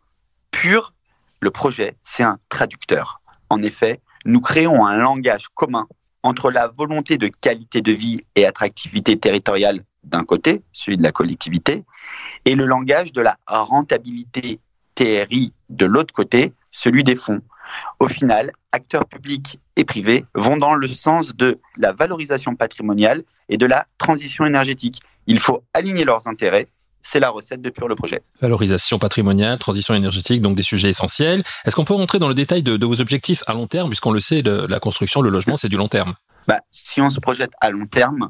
pure, 0.51 0.93
le 1.39 1.51
projet, 1.51 1.95
c'est 2.01 2.23
un 2.23 2.39
traducteur. 2.49 3.21
En 3.49 3.61
effet, 3.61 4.01
nous 4.25 4.41
créons 4.41 4.85
un 4.85 4.97
langage 4.97 5.47
commun 5.53 5.87
entre 6.23 6.49
la 6.49 6.67
volonté 6.67 7.17
de 7.19 7.27
qualité 7.27 7.81
de 7.81 7.91
vie 7.91 8.25
et 8.35 8.47
attractivité 8.47 9.17
territoriale 9.19 9.83
d'un 10.03 10.23
côté, 10.23 10.63
celui 10.73 10.97
de 10.97 11.03
la 11.03 11.11
collectivité, 11.11 11.83
et 12.45 12.55
le 12.55 12.65
langage 12.65 13.11
de 13.11 13.21
la 13.21 13.37
rentabilité 13.45 14.59
TRI 14.95 15.53
de 15.69 15.85
l'autre 15.85 16.13
côté, 16.13 16.53
celui 16.71 17.03
des 17.03 17.15
fonds. 17.15 17.41
Au 17.99 18.07
final, 18.07 18.51
acteurs 18.75 19.05
publics 19.05 19.59
et 19.75 19.85
privés 19.85 20.25
vont 20.35 20.57
dans 20.57 20.75
le 20.75 20.87
sens 20.87 21.35
de 21.35 21.59
la 21.77 21.93
valorisation 21.93 22.55
patrimoniale 22.55 23.23
et 23.49 23.57
de 23.57 23.65
la 23.65 23.87
transition 23.97 24.45
énergétique. 24.45 25.01
Il 25.27 25.39
faut 25.39 25.63
aligner 25.73 26.03
leurs 26.03 26.27
intérêts 26.27 26.67
c'est 27.07 27.19
la 27.19 27.29
recette 27.29 27.61
de 27.61 27.69
Pure 27.69 27.87
le 27.87 27.95
projet. 27.95 28.23
Valorisation 28.41 28.97
patrimoniale, 28.97 29.59
transition 29.59 29.93
énergétique, 29.93 30.41
donc 30.41 30.55
des 30.55 30.63
sujets 30.63 30.89
essentiels. 30.89 31.43
Est-ce 31.63 31.75
qu'on 31.75 31.85
peut 31.85 31.93
rentrer 31.93 32.17
dans 32.17 32.27
le 32.27 32.33
détail 32.33 32.63
de, 32.63 32.83
vos 32.83 32.99
objectifs 32.99 33.43
à 33.45 33.53
long 33.53 33.67
terme, 33.67 33.89
puisqu'on 33.89 34.11
le 34.11 34.19
sait, 34.19 34.41
de, 34.41 34.65
la 34.67 34.79
construction, 34.79 35.21
le 35.21 35.29
logement, 35.29 35.55
c'est 35.55 35.69
du 35.69 35.77
long 35.77 35.87
terme? 35.87 36.15
Bah, 36.47 36.61
Si 36.71 37.01
on 37.01 37.11
se 37.11 37.19
projette 37.19 37.51
à 37.61 37.69
long 37.69 37.85
terme, 37.85 38.29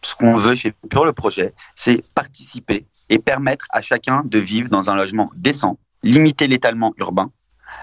ce 0.00 0.14
qu'on 0.14 0.34
veut 0.34 0.54
chez 0.54 0.72
Pure 0.88 1.04
le 1.04 1.12
projet, 1.12 1.52
c'est 1.74 2.02
participer 2.14 2.86
et 3.10 3.18
permettre 3.18 3.66
à 3.70 3.82
chacun 3.82 4.22
de 4.24 4.38
vivre 4.38 4.70
dans 4.70 4.88
un 4.88 4.94
logement 4.94 5.30
décent, 5.36 5.78
limiter 6.02 6.48
l'étalement 6.48 6.94
urbain, 6.96 7.30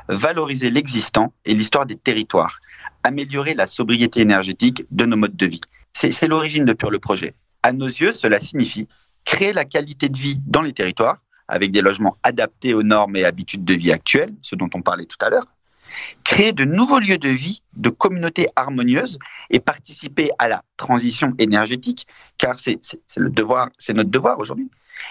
valoriser 0.08 0.70
l'existant 0.70 1.34
et 1.46 1.54
l'histoire 1.54 1.86
des 1.86 1.96
territoires, 1.96 2.60
améliorer 3.04 3.54
la 3.54 3.68
sobriété 3.68 4.22
énergétique 4.22 4.86
de 4.92 5.06
nos 5.06 5.18
modes 5.18 5.36
de 5.36 5.46
vie. 5.46 5.62
C'est 5.94 6.28
l'origine 6.28 6.66
de 6.66 6.74
Pure 6.74 6.92
le 6.92 7.00
projet. 7.00 7.36
À 7.62 7.72
nos 7.72 7.88
yeux, 7.88 8.14
cela 8.14 8.40
signifie 8.40 8.88
créer 9.26 9.54
la 9.54 9.66
qualité 9.66 10.10
de 10.10 10.18
vie 10.18 10.40
dans 10.46 10.62
les 10.62 10.74
territoires 10.74 11.18
avec 11.48 11.72
des 11.72 11.82
logements 11.82 12.18
adaptés 12.24 12.74
aux 12.74 12.84
normes 12.84 13.16
et 13.16 13.26
habitudes 13.26 13.64
de 13.64 13.74
vie 13.74 13.92
actuelles, 13.92 14.34
ce 14.42 14.56
dont 14.56 14.70
on 14.74 14.82
parlait 14.82 15.06
tout 15.06 15.18
à 15.22 15.30
l'heure, 15.30 15.46
créer 16.24 16.52
de 16.52 16.66
nouveaux 16.66 17.00
lieux 17.00 17.18
de 17.18 17.30
vie, 17.30 17.62
de 17.76 17.90
communautés 17.90 18.48
harmonieuses 18.56 19.20
et 19.50 19.60
participer 19.60 20.32
à 20.40 20.48
la 20.48 20.64
transition 20.78 21.34
énergétique, 21.38 22.08
car 22.38 22.60
c'est 22.60 22.80
c'est 22.82 23.20
notre 23.20 24.10
devoir 24.10 24.40
aujourd'hui. 24.40 24.70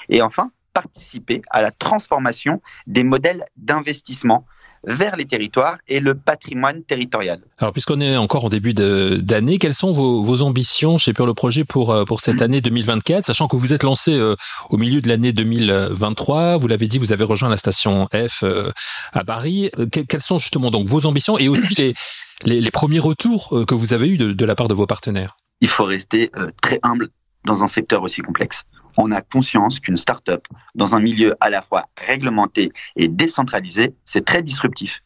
Et 0.09 0.23
enfin, 0.23 0.51
participer 0.73 1.43
à 1.51 1.63
la 1.63 1.71
transformation 1.71 2.61
des 2.87 3.05
modèles 3.05 3.45
d'investissement 3.57 4.47
vers 4.85 5.17
les 5.17 5.25
territoires 5.25 5.79
et 5.87 6.01
le 6.01 6.15
patrimoine 6.15 6.83
territorial. 6.83 7.41
Alors, 7.59 7.73
puisqu'on 7.73 8.01
est 8.01 8.17
encore 8.17 8.47
en 8.47 8.49
début 8.49 8.75
d'année, 8.75 9.59
quelles 9.59 9.75
sont 9.75 9.93
vos, 9.93 10.43
ambitions 10.43 10.99
chez 10.99 11.13
Pure 11.13 11.27
le 11.27 11.35
Projet 11.35 11.65
pour, 11.65 11.91
euh, 11.91 12.05
pour 12.05 12.21
cette 12.21 12.43
année 12.43 12.61
2024, 12.61 13.27
sachant 13.27 13.47
que 13.47 13.57
vous 13.57 13.73
êtes 13.73 13.83
lancé 13.83 14.13
euh, 14.13 14.35
au 14.71 14.77
milieu 14.77 15.01
de 15.01 15.09
l'année 15.09 15.33
2023, 15.33 16.57
vous 16.57 16.67
l'avez 16.67 16.89
dit, 16.89 16.99
vous 16.99 17.13
avez 17.13 17.25
rejoint 17.25 17.49
la 17.49 17.57
station 17.57 18.09
F 18.13 18.43
euh, 18.43 18.71
à 19.13 19.25
Paris. 19.25 19.71
quelles 20.09 20.21
sont 20.21 20.39
justement 20.39 20.71
donc 20.71 20.87
vos 20.87 21.07
ambitions 21.07 21.39
et 21.39 21.49
aussi 21.49 21.75
les, 21.77 21.95
les, 22.45 22.71
premiers 22.71 22.99
retours 22.99 23.65
que 23.67 23.75
vous 23.75 23.93
avez 23.93 24.09
eus 24.09 24.19
de, 24.19 24.33
de 24.33 24.45
la 24.45 24.55
part 24.55 24.69
de 24.69 24.75
vos 24.75 24.87
partenaires? 24.87 25.37
Il 25.61 25.69
faut 25.69 25.85
rester 25.85 26.31
très 26.61 26.81
humble 26.83 27.11
dans 27.45 27.63
un 27.63 27.69
secteur 27.69 28.03
aussi 28.03 28.21
complexe 28.21 28.65
on 28.97 29.11
a 29.11 29.21
conscience 29.21 29.81
qu'une 29.81 29.97
start-up, 29.97 30.47
dans 30.75 30.95
un 30.95 31.01
milieu 31.01 31.35
à 31.41 31.51
la 31.51 31.63
fois 31.63 31.87
réglementé 31.97 32.73
et 32.97 33.09
décentralisé, 33.09 33.95
c'est 34.05 34.25
très 34.25 34.43
disruptif. 34.43 35.03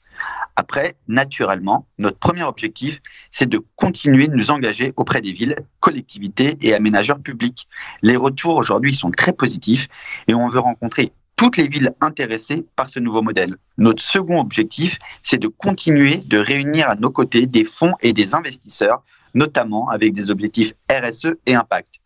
Après, 0.56 0.96
naturellement, 1.08 1.86
notre 1.98 2.18
premier 2.18 2.42
objectif, 2.42 3.00
c'est 3.30 3.48
de 3.48 3.60
continuer 3.76 4.28
de 4.28 4.34
nous 4.34 4.50
engager 4.50 4.92
auprès 4.96 5.20
des 5.20 5.32
villes, 5.32 5.56
collectivités 5.80 6.56
et 6.62 6.74
aménageurs 6.74 7.20
publics. 7.20 7.68
Les 8.02 8.16
retours 8.16 8.56
aujourd'hui 8.56 8.94
sont 8.94 9.10
très 9.10 9.32
positifs 9.32 9.88
et 10.28 10.34
on 10.34 10.48
veut 10.48 10.60
rencontrer 10.60 11.12
toutes 11.36 11.58
les 11.58 11.68
villes 11.68 11.94
intéressées 12.00 12.64
par 12.76 12.88
ce 12.88 12.98
nouveau 12.98 13.20
modèle. 13.20 13.56
Notre 13.76 14.02
second 14.02 14.40
objectif, 14.40 14.98
c'est 15.20 15.38
de 15.38 15.48
continuer 15.48 16.22
de 16.24 16.38
réunir 16.38 16.88
à 16.88 16.96
nos 16.96 17.10
côtés 17.10 17.46
des 17.46 17.64
fonds 17.64 17.94
et 18.00 18.14
des 18.14 18.34
investisseurs, 18.34 19.02
notamment 19.34 19.90
avec 19.90 20.14
des 20.14 20.30
objectifs 20.30 20.72
RSE 20.90 21.34
et 21.44 21.54
impact. 21.54 22.00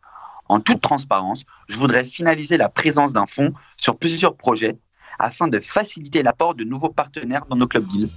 En 0.50 0.59
toute 0.59 0.80
transparence, 0.80 1.45
je 1.69 1.78
voudrais 1.78 2.04
finaliser 2.04 2.57
la 2.57 2.69
présence 2.69 3.12
d'un 3.12 3.26
fonds 3.26 3.52
sur 3.76 3.97
plusieurs 3.97 4.37
projets 4.37 4.78
afin 5.21 5.47
de 5.47 5.61
faciliter 5.61 6.25
l'apport 6.25 6.57
de 6.57 6.64
nouveaux 6.64 6.88
partenaires 6.88 7.47
dans 7.49 7.54
nos 7.54 7.69
clubs 7.69 7.87
deals. 7.87 8.09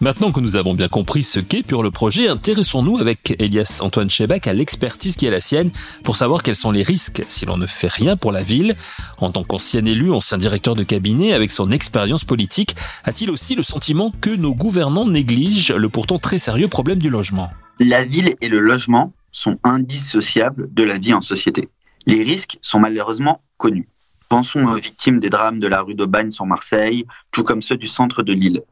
Maintenant 0.00 0.32
que 0.32 0.40
nous 0.40 0.56
avons 0.56 0.72
bien 0.72 0.88
compris 0.88 1.22
ce 1.22 1.38
qu'est 1.38 1.62
Pure 1.62 1.82
le 1.82 1.90
projet, 1.90 2.28
intéressons-nous 2.28 2.96
avec 2.96 3.36
Elias 3.38 3.80
Antoine 3.82 4.08
Chebec 4.08 4.46
à 4.46 4.54
l'expertise 4.54 5.16
qui 5.16 5.26
est 5.26 5.30
la 5.30 5.42
sienne 5.42 5.70
pour 6.02 6.16
savoir 6.16 6.42
quels 6.42 6.56
sont 6.56 6.70
les 6.70 6.82
risques 6.82 7.22
si 7.28 7.44
l'on 7.44 7.58
ne 7.58 7.66
fait 7.66 7.92
rien 7.92 8.16
pour 8.16 8.32
la 8.32 8.42
ville. 8.42 8.74
En 9.18 9.30
tant 9.30 9.44
qu'ancien 9.44 9.84
élu, 9.84 10.10
ancien 10.10 10.38
directeur 10.38 10.76
de 10.76 10.82
cabinet, 10.82 11.34
avec 11.34 11.52
son 11.52 11.70
expérience 11.70 12.24
politique, 12.24 12.74
a-t-il 13.04 13.28
aussi 13.28 13.54
le 13.54 13.62
sentiment 13.62 14.12
que 14.22 14.30
nos 14.30 14.54
gouvernants 14.54 15.06
négligent 15.06 15.72
le 15.72 15.90
pourtant 15.90 16.16
très 16.16 16.38
sérieux 16.38 16.68
problème 16.68 17.00
du 17.00 17.10
logement? 17.10 17.50
La 17.80 18.02
ville 18.02 18.34
et 18.40 18.48
le 18.48 18.60
logement 18.60 19.12
sont 19.36 19.58
indissociables 19.64 20.72
de 20.72 20.82
la 20.82 20.96
vie 20.96 21.12
en 21.12 21.20
société. 21.20 21.68
Les 22.06 22.22
risques 22.22 22.56
sont 22.62 22.80
malheureusement 22.80 23.42
connus. 23.58 23.86
Pensons 24.30 24.64
aux 24.64 24.74
victimes 24.74 25.20
des 25.20 25.28
drames 25.28 25.58
de 25.58 25.66
la 25.66 25.82
rue 25.82 25.94
d'Aubagne 25.94 26.30
sur 26.30 26.46
Marseille, 26.46 27.04
tout 27.32 27.44
comme 27.44 27.60
ceux 27.60 27.76
du 27.76 27.86
centre 27.86 28.22
de 28.22 28.32
Lille. 28.32 28.62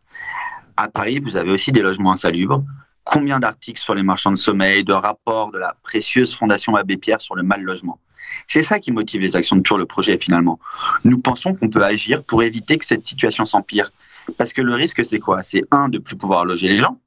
À 0.79 0.89
Paris, 0.89 1.19
vous 1.21 1.37
avez 1.37 1.51
aussi 1.51 1.71
des 1.71 1.83
logements 1.83 2.13
insalubres. 2.13 2.65
Combien 3.05 3.41
d'articles 3.41 3.81
sur 3.81 3.95
les 3.95 4.03
marchands 4.03 4.31
de 4.31 4.37
sommeil, 4.37 4.85
de 4.85 4.95
rapports 4.95 5.53
de 5.53 5.59
la 5.59 5.77
précieuse 5.83 6.35
Fondation 6.35 6.75
Abbé 6.77 6.97
Pierre 6.97 7.21
sur 7.21 7.35
le 7.35 7.43
mal 7.43 7.63
logement? 7.63 8.01
C'est 8.49 8.63
ça 8.63 8.81
qui 8.81 8.91
motive 8.91 9.21
les 9.21 9.37
actions 9.37 9.57
de 9.57 9.61
Pure 9.61 9.77
le 9.77 9.85
projet 9.85 10.17
finalement. 10.17 10.59
Nous 11.05 11.19
pensons 11.19 11.55
qu'on 11.55 11.69
peut 11.69 11.85
agir 11.85 12.25
pour 12.25 12.43
éviter 12.43 12.79
que 12.79 12.87
cette 12.87 13.05
situation 13.05 13.45
s'empire. 13.45 13.93
Parce 14.39 14.55
que 14.55 14.63
le 14.63 14.73
risque, 14.73 15.05
c'est 15.05 15.19
quoi? 15.19 15.43
C'est 15.43 15.65
un, 15.71 15.91
de 15.91 15.99
plus 15.99 16.17
pouvoir 16.17 16.47
loger 16.47 16.69
les 16.69 16.79
gens, 16.79 16.99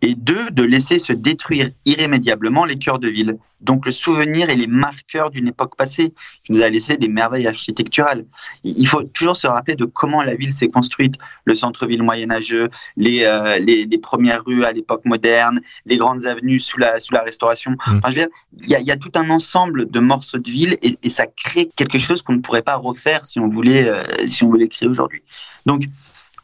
et 0.00 0.14
deux, 0.14 0.50
de 0.50 0.62
laisser 0.62 0.98
se 0.98 1.12
détruire 1.12 1.70
irrémédiablement 1.84 2.64
les 2.64 2.78
cœurs 2.78 2.98
de 2.98 3.08
ville. 3.08 3.38
Donc 3.62 3.86
le 3.86 3.92
souvenir 3.92 4.50
et 4.50 4.56
les 4.56 4.66
marqueurs 4.66 5.30
d'une 5.30 5.46
époque 5.48 5.76
passée 5.76 6.12
qui 6.44 6.52
nous 6.52 6.62
a 6.62 6.68
laissé 6.68 6.96
des 6.96 7.08
merveilles 7.08 7.46
architecturales. 7.46 8.24
Il 8.64 8.86
faut 8.86 9.04
toujours 9.04 9.36
se 9.36 9.46
rappeler 9.46 9.76
de 9.76 9.84
comment 9.84 10.22
la 10.22 10.34
ville 10.34 10.52
s'est 10.52 10.68
construite, 10.68 11.14
le 11.44 11.54
centre-ville 11.54 12.02
moyenâgeux, 12.02 12.70
les, 12.96 13.22
euh, 13.22 13.58
les, 13.58 13.98
premières 13.98 14.44
rues 14.44 14.64
à 14.64 14.72
l'époque 14.72 15.04
moderne, 15.04 15.60
les 15.86 15.96
grandes 15.96 16.26
avenues 16.26 16.58
sous 16.58 16.78
la, 16.78 16.98
sous 16.98 17.14
la 17.14 17.22
Restauration. 17.22 17.70
Mmh. 17.72 17.76
Enfin, 17.86 18.00
je 18.02 18.06
veux 18.08 18.14
dire, 18.14 18.28
il 18.62 18.70
y, 18.70 18.74
a, 18.74 18.80
y, 18.80 18.90
a, 18.90 18.96
tout 18.96 19.12
un 19.14 19.30
ensemble 19.30 19.88
de 19.88 20.00
morceaux 20.00 20.38
de 20.38 20.50
ville 20.50 20.76
et, 20.82 20.98
et 21.00 21.10
ça 21.10 21.26
crée 21.26 21.70
quelque 21.76 22.00
chose 22.00 22.20
qu'on 22.22 22.32
ne 22.32 22.40
pourrait 22.40 22.62
pas 22.62 22.74
refaire 22.74 23.24
si 23.24 23.38
on 23.38 23.48
voulait, 23.48 23.88
euh, 23.88 24.02
si 24.26 24.42
on 24.42 24.48
voulait 24.48 24.68
créer 24.68 24.88
aujourd'hui. 24.88 25.22
Donc, 25.66 25.84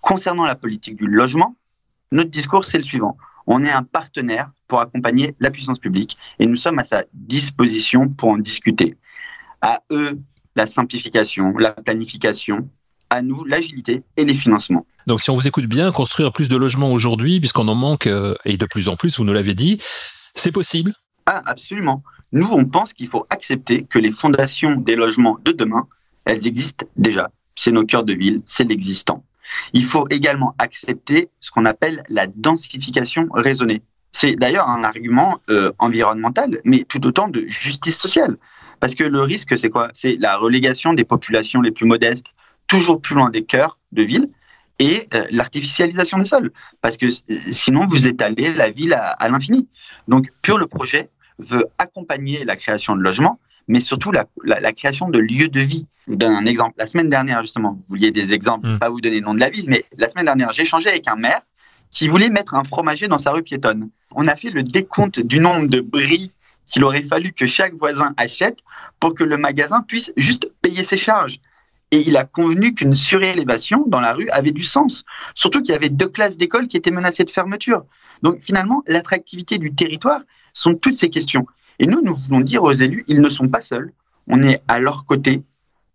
concernant 0.00 0.44
la 0.44 0.54
politique 0.54 0.96
du 0.96 1.08
logement, 1.08 1.56
notre 2.12 2.30
discours, 2.30 2.64
c'est 2.64 2.78
le 2.78 2.84
suivant. 2.84 3.16
On 3.46 3.64
est 3.64 3.70
un 3.70 3.82
partenaire 3.82 4.50
pour 4.66 4.80
accompagner 4.80 5.34
la 5.40 5.50
puissance 5.50 5.78
publique 5.78 6.18
et 6.38 6.46
nous 6.46 6.56
sommes 6.56 6.78
à 6.78 6.84
sa 6.84 7.04
disposition 7.14 8.08
pour 8.08 8.28
en 8.30 8.38
discuter. 8.38 8.96
À 9.62 9.80
eux, 9.90 10.18
la 10.54 10.66
simplification, 10.66 11.56
la 11.56 11.72
planification, 11.72 12.68
à 13.10 13.22
nous, 13.22 13.44
l'agilité 13.44 14.02
et 14.16 14.24
les 14.24 14.34
financements. 14.34 14.86
Donc 15.06 15.22
si 15.22 15.30
on 15.30 15.34
vous 15.34 15.48
écoute 15.48 15.66
bien, 15.66 15.90
construire 15.92 16.32
plus 16.32 16.48
de 16.48 16.56
logements 16.56 16.92
aujourd'hui, 16.92 17.40
puisqu'on 17.40 17.68
en 17.68 17.74
manque, 17.74 18.06
euh, 18.06 18.34
et 18.44 18.58
de 18.58 18.66
plus 18.66 18.88
en 18.88 18.96
plus, 18.96 19.16
vous 19.16 19.24
nous 19.24 19.32
l'avez 19.32 19.54
dit, 19.54 19.80
c'est 20.34 20.52
possible? 20.52 20.92
Ah, 21.24 21.42
absolument. 21.46 22.02
Nous, 22.32 22.48
on 22.50 22.64
pense 22.66 22.92
qu'il 22.92 23.08
faut 23.08 23.26
accepter 23.30 23.84
que 23.84 23.98
les 23.98 24.10
fondations 24.10 24.76
des 24.76 24.96
logements 24.96 25.38
de 25.44 25.52
demain, 25.52 25.86
elles 26.26 26.46
existent 26.46 26.86
déjà. 26.96 27.30
C'est 27.54 27.72
nos 27.72 27.86
cœurs 27.86 28.04
de 28.04 28.12
ville, 28.12 28.42
c'est 28.44 28.64
l'existant. 28.64 29.24
Il 29.72 29.84
faut 29.84 30.06
également 30.10 30.54
accepter 30.58 31.28
ce 31.40 31.50
qu'on 31.50 31.64
appelle 31.64 32.02
la 32.08 32.26
densification 32.26 33.28
raisonnée. 33.32 33.82
C'est 34.12 34.36
d'ailleurs 34.36 34.68
un 34.68 34.84
argument 34.84 35.40
euh, 35.50 35.70
environnemental, 35.78 36.60
mais 36.64 36.84
tout 36.84 37.06
autant 37.06 37.28
de 37.28 37.44
justice 37.46 37.98
sociale. 37.98 38.36
Parce 38.80 38.94
que 38.94 39.04
le 39.04 39.20
risque, 39.22 39.58
c'est 39.58 39.70
quoi? 39.70 39.90
C'est 39.92 40.16
la 40.18 40.36
relégation 40.36 40.92
des 40.92 41.04
populations 41.04 41.60
les 41.60 41.72
plus 41.72 41.86
modestes, 41.86 42.26
toujours 42.66 43.00
plus 43.00 43.14
loin 43.14 43.30
des 43.30 43.44
cœurs 43.44 43.78
de 43.92 44.02
ville, 44.02 44.30
et 44.78 45.08
euh, 45.14 45.26
l'artificialisation 45.30 46.18
des 46.18 46.24
sols. 46.24 46.52
Parce 46.80 46.96
que 46.96 47.06
sinon, 47.28 47.86
vous 47.86 48.06
étalez 48.06 48.52
la 48.54 48.70
ville 48.70 48.94
à, 48.94 49.08
à 49.10 49.28
l'infini. 49.28 49.66
Donc, 50.06 50.28
Pure 50.42 50.58
le 50.58 50.66
projet 50.66 51.10
veut 51.38 51.66
accompagner 51.78 52.44
la 52.44 52.56
création 52.56 52.96
de 52.96 53.02
logements, 53.02 53.40
mais 53.68 53.80
surtout 53.80 54.10
la, 54.10 54.26
la, 54.44 54.72
création 54.72 55.08
de 55.08 55.18
lieux 55.18 55.48
de 55.48 55.60
vie. 55.60 55.86
Je 56.06 56.12
vous 56.12 56.18
donne 56.18 56.32
un 56.32 56.46
exemple. 56.46 56.74
La 56.78 56.86
semaine 56.86 57.10
dernière, 57.10 57.42
justement, 57.42 57.72
vous 57.72 57.84
vouliez 57.90 58.10
des 58.10 58.32
exemples, 58.32 58.66
mm. 58.66 58.78
pas 58.78 58.88
vous 58.88 59.00
donner 59.00 59.20
le 59.20 59.26
nom 59.26 59.34
de 59.34 59.40
la 59.40 59.50
ville, 59.50 59.66
mais 59.68 59.84
la 59.96 60.08
semaine 60.08 60.24
dernière, 60.24 60.52
j'ai 60.52 60.62
échangé 60.62 60.88
avec 60.88 61.06
un 61.06 61.16
maire 61.16 61.42
qui 61.90 62.08
voulait 62.08 62.30
mettre 62.30 62.54
un 62.54 62.64
fromager 62.64 63.08
dans 63.08 63.18
sa 63.18 63.30
rue 63.30 63.42
piétonne. 63.42 63.90
On 64.12 64.26
a 64.26 64.36
fait 64.36 64.50
le 64.50 64.62
décompte 64.62 65.20
du 65.20 65.40
nombre 65.40 65.68
de 65.68 65.80
bris 65.80 66.32
qu'il 66.66 66.84
aurait 66.84 67.02
fallu 67.02 67.32
que 67.32 67.46
chaque 67.46 67.74
voisin 67.74 68.14
achète 68.16 68.60
pour 69.00 69.14
que 69.14 69.24
le 69.24 69.36
magasin 69.36 69.82
puisse 69.82 70.12
juste 70.16 70.48
payer 70.60 70.84
ses 70.84 70.98
charges. 70.98 71.40
Et 71.90 72.06
il 72.06 72.16
a 72.18 72.24
convenu 72.24 72.74
qu'une 72.74 72.94
surélévation 72.94 73.84
dans 73.86 74.00
la 74.00 74.12
rue 74.12 74.28
avait 74.30 74.50
du 74.50 74.64
sens. 74.64 75.04
Surtout 75.34 75.62
qu'il 75.62 75.72
y 75.72 75.76
avait 75.76 75.88
deux 75.88 76.08
classes 76.08 76.36
d'école 76.36 76.68
qui 76.68 76.76
étaient 76.76 76.90
menacées 76.90 77.24
de 77.24 77.30
fermeture. 77.30 77.84
Donc 78.22 78.40
finalement, 78.42 78.82
l'attractivité 78.86 79.56
du 79.56 79.74
territoire 79.74 80.20
sont 80.52 80.74
toutes 80.74 80.96
ces 80.96 81.08
questions. 81.08 81.46
Et 81.78 81.86
nous, 81.86 82.02
nous 82.02 82.14
voulons 82.14 82.40
dire 82.40 82.62
aux 82.62 82.72
élus, 82.72 83.04
ils 83.06 83.20
ne 83.20 83.28
sont 83.28 83.48
pas 83.48 83.60
seuls, 83.60 83.92
on 84.26 84.42
est 84.42 84.62
à 84.68 84.80
leur 84.80 85.04
côté 85.04 85.42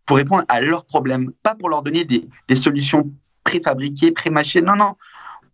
pour 0.05 0.17
répondre 0.17 0.43
à 0.47 0.59
leurs 0.61 0.85
problèmes, 0.85 1.31
pas 1.43 1.55
pour 1.55 1.69
leur 1.69 1.81
donner 1.81 2.03
des, 2.03 2.27
des 2.47 2.55
solutions 2.55 3.09
préfabriquées, 3.43 4.11
prémâchées. 4.11 4.61
Non, 4.61 4.75
non, 4.75 4.95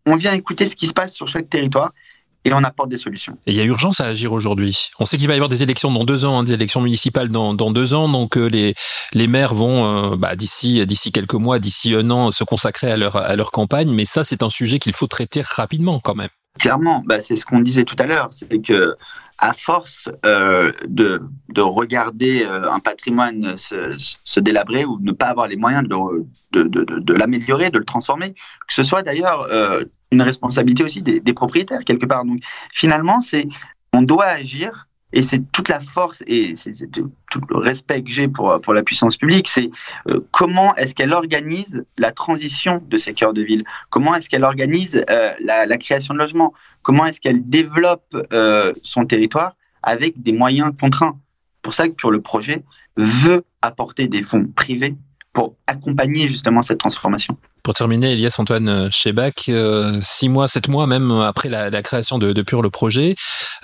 on 0.05 0.15
vient 0.15 0.33
écouter 0.33 0.67
ce 0.67 0.75
qui 0.75 0.87
se 0.87 0.93
passe 0.93 1.13
sur 1.13 1.27
chaque 1.27 1.49
territoire 1.49 1.91
et 2.45 2.53
on 2.53 2.63
apporte 2.63 2.89
des 2.89 2.97
solutions. 2.97 3.37
Et 3.45 3.51
il 3.51 3.57
y 3.57 3.61
a 3.61 3.65
urgence 3.65 3.99
à 3.99 4.05
agir 4.05 4.31
aujourd'hui. 4.31 4.89
On 4.99 5.05
sait 5.05 5.17
qu'il 5.17 5.27
va 5.27 5.33
y 5.33 5.37
avoir 5.37 5.49
des 5.49 5.61
élections 5.61 5.91
dans 5.91 6.05
deux 6.05 6.25
ans, 6.25 6.39
hein, 6.39 6.43
des 6.43 6.53
élections 6.53 6.81
municipales 6.81 7.29
dans, 7.29 7.53
dans, 7.53 7.71
deux 7.71 7.93
ans, 7.93 8.07
donc 8.07 8.37
euh, 8.37 8.47
les, 8.47 8.75
les 9.13 9.27
maires 9.27 9.53
vont 9.53 10.13
euh, 10.13 10.15
bah, 10.15 10.35
d'ici 10.35 10.85
d'ici 10.87 11.11
quelques 11.11 11.33
mois, 11.33 11.59
d'ici 11.59 11.93
un 11.93 12.09
an, 12.09 12.31
se 12.31 12.43
consacrer 12.43 12.91
à 12.91 12.97
leur 12.97 13.17
à 13.17 13.35
leur 13.35 13.51
campagne. 13.51 13.91
Mais 13.91 14.05
ça, 14.05 14.23
c'est 14.23 14.41
un 14.41 14.49
sujet 14.49 14.79
qu'il 14.79 14.93
faut 14.93 15.07
traiter 15.07 15.41
rapidement 15.41 15.99
quand 15.99 16.15
même. 16.15 16.29
Clairement, 16.59 17.03
bah, 17.05 17.21
c'est 17.21 17.35
ce 17.35 17.45
qu'on 17.45 17.59
disait 17.59 17.83
tout 17.83 17.95
à 17.99 18.05
l'heure, 18.05 18.29
c'est 18.31 18.61
que 18.61 18.95
à 19.39 19.53
force 19.53 20.09
euh, 20.25 20.71
de, 20.87 21.21
de, 21.49 21.61
regarder 21.61 22.43
euh, 22.43 22.69
un 22.69 22.79
patrimoine 22.79 23.55
se, 23.55 24.39
délabrer 24.39 24.85
ou 24.85 24.99
ne 25.01 25.13
pas 25.13 25.27
avoir 25.27 25.47
les 25.47 25.55
moyens 25.55 25.87
de, 25.87 27.13
l'améliorer, 27.13 27.69
de 27.69 27.79
le 27.79 27.85
transformer, 27.85 28.33
que 28.33 28.73
ce 28.73 28.83
soit 28.83 29.01
d'ailleurs 29.01 29.47
euh, 29.51 29.83
une 30.11 30.21
responsabilité 30.21 30.83
aussi 30.83 31.01
des, 31.01 31.19
des, 31.19 31.33
propriétaires 31.33 31.85
quelque 31.85 32.05
part. 32.05 32.25
Donc 32.25 32.41
finalement, 32.73 33.21
c'est 33.21 33.47
on 33.93 34.01
doit 34.01 34.25
agir 34.25 34.88
et 35.11 35.23
c'est 35.23 35.51
toute 35.51 35.69
la 35.69 35.79
force 35.79 36.23
et 36.27 36.55
c'est 36.55 36.73
tout 36.91 37.41
le 37.49 37.57
respect 37.57 38.03
que 38.03 38.11
j'ai 38.11 38.27
pour, 38.27 38.73
la 38.73 38.83
puissance 38.83 39.17
publique, 39.17 39.47
c'est 39.47 39.69
euh, 40.07 40.19
comment 40.31 40.75
est-ce 40.75 40.93
qu'elle 40.93 41.13
organise 41.13 41.85
la 41.97 42.11
transition 42.11 42.83
de 42.87 42.97
ces 42.97 43.13
cœurs 43.13 43.33
de 43.33 43.41
ville? 43.41 43.63
Comment 43.89 44.15
est-ce 44.15 44.29
qu'elle 44.29 44.43
organise 44.43 45.03
euh, 45.09 45.33
la, 45.39 45.77
création 45.77 46.13
de 46.13 46.19
logements? 46.19 46.53
Comment 46.83 47.05
est-ce 47.05 47.19
qu'elle 47.19 47.47
développe 47.47 48.15
euh, 48.33 48.73
son 48.83 49.05
territoire 49.05 49.55
avec 49.81 50.21
des 50.21 50.31
moyens 50.31 50.71
contraints? 50.79 51.19
Pour 51.61 51.73
ça 51.73 51.87
que 51.87 51.93
pour 51.93 52.11
le 52.11 52.21
projet 52.21 52.63
veut 52.95 53.43
apporter 53.61 54.07
des 54.07 54.21
fonds 54.21 54.45
privés 54.45 54.95
pour 55.33 55.55
accompagner 55.67 56.27
justement 56.27 56.61
cette 56.61 56.79
transformation. 56.79 57.37
Pour 57.63 57.73
terminer, 57.73 58.13
Elias 58.13 58.35
Antoine 58.39 58.91
Chebak, 58.91 59.49
euh, 59.49 59.99
six 60.01 60.27
mois, 60.29 60.47
sept 60.47 60.67
mois 60.67 60.87
même 60.87 61.11
après 61.11 61.49
la, 61.49 61.69
la 61.69 61.81
création 61.81 62.17
de, 62.17 62.33
de, 62.33 62.41
Pure 62.41 62.61
le 62.61 62.69
projet, 62.69 63.15